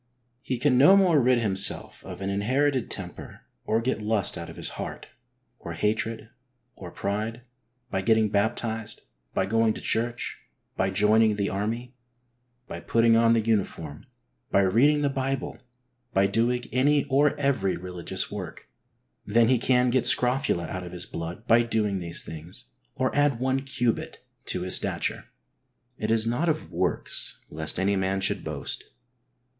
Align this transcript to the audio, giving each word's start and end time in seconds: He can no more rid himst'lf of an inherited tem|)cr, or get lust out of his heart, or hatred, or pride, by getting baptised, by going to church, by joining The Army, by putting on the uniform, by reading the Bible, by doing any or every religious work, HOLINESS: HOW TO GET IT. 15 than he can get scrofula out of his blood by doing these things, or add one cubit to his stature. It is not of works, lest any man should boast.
He 0.41 0.57
can 0.57 0.79
no 0.79 0.97
more 0.97 1.19
rid 1.21 1.37
himst'lf 1.37 2.03
of 2.03 2.21
an 2.21 2.31
inherited 2.31 2.89
tem|)cr, 2.89 3.41
or 3.65 3.79
get 3.81 4.01
lust 4.01 4.35
out 4.35 4.49
of 4.49 4.55
his 4.55 4.69
heart, 4.69 5.05
or 5.59 5.73
hatred, 5.73 6.31
or 6.75 6.89
pride, 6.89 7.43
by 7.91 8.01
getting 8.01 8.29
baptised, 8.29 9.01
by 9.35 9.45
going 9.45 9.75
to 9.75 9.79
church, 9.81 10.39
by 10.75 10.89
joining 10.89 11.35
The 11.35 11.49
Army, 11.51 11.93
by 12.67 12.79
putting 12.79 13.15
on 13.15 13.33
the 13.33 13.41
uniform, 13.41 14.07
by 14.49 14.61
reading 14.61 15.03
the 15.03 15.09
Bible, 15.11 15.59
by 16.13 16.25
doing 16.25 16.63
any 16.71 17.03
or 17.03 17.35
every 17.39 17.77
religious 17.77 18.31
work, 18.31 18.67
HOLINESS: 19.27 19.33
HOW 19.33 19.33
TO 19.33 19.33
GET 19.33 19.33
IT. 19.33 19.33
15 19.33 19.33
than 19.35 19.49
he 19.49 19.59
can 19.83 19.89
get 19.91 20.05
scrofula 20.07 20.65
out 20.65 20.83
of 20.83 20.93
his 20.93 21.05
blood 21.05 21.45
by 21.45 21.61
doing 21.61 21.99
these 21.99 22.23
things, 22.23 22.71
or 22.95 23.15
add 23.15 23.39
one 23.39 23.61
cubit 23.61 24.17
to 24.45 24.61
his 24.61 24.75
stature. 24.75 25.25
It 25.99 26.09
is 26.09 26.25
not 26.25 26.49
of 26.49 26.71
works, 26.71 27.37
lest 27.51 27.79
any 27.79 27.95
man 27.95 28.19
should 28.21 28.43
boast. 28.43 28.85